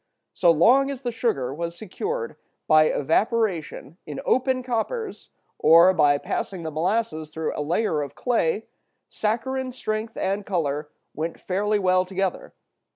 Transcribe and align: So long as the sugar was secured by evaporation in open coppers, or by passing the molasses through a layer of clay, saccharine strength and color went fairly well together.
So 0.33 0.49
long 0.49 0.89
as 0.89 1.03
the 1.03 1.11
sugar 1.11 1.53
was 1.53 1.77
secured 1.77 2.35
by 2.65 2.85
evaporation 2.85 3.97
in 4.07 4.19
open 4.25 4.63
coppers, 4.63 5.29
or 5.59 5.93
by 5.93 6.17
passing 6.17 6.63
the 6.63 6.71
molasses 6.71 7.29
through 7.29 7.55
a 7.55 7.61
layer 7.61 8.01
of 8.01 8.15
clay, 8.15 8.65
saccharine 9.11 9.71
strength 9.71 10.17
and 10.17 10.43
color 10.43 10.89
went 11.13 11.39
fairly 11.39 11.77
well 11.77 12.03
together. 12.03 12.55